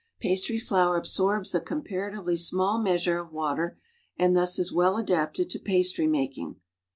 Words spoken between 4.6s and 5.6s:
well adapted to